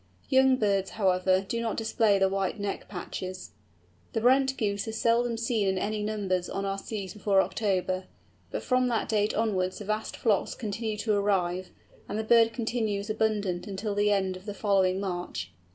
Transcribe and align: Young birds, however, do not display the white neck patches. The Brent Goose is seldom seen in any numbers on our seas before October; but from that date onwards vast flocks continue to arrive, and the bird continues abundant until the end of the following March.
Young 0.29 0.55
birds, 0.57 0.89
however, 0.97 1.45
do 1.47 1.61
not 1.61 1.77
display 1.77 2.17
the 2.17 2.27
white 2.27 2.59
neck 2.59 2.87
patches. 2.89 3.51
The 4.13 4.21
Brent 4.21 4.57
Goose 4.57 4.87
is 4.87 4.99
seldom 4.99 5.37
seen 5.37 5.67
in 5.67 5.77
any 5.77 6.01
numbers 6.01 6.49
on 6.49 6.65
our 6.65 6.79
seas 6.79 7.13
before 7.13 7.39
October; 7.39 8.05
but 8.49 8.63
from 8.63 8.87
that 8.87 9.07
date 9.07 9.35
onwards 9.35 9.77
vast 9.79 10.17
flocks 10.17 10.55
continue 10.55 10.97
to 10.97 11.13
arrive, 11.13 11.69
and 12.09 12.17
the 12.17 12.23
bird 12.23 12.51
continues 12.51 13.11
abundant 13.11 13.67
until 13.67 13.93
the 13.93 14.11
end 14.11 14.35
of 14.35 14.47
the 14.47 14.55
following 14.55 14.99
March. 14.99 15.51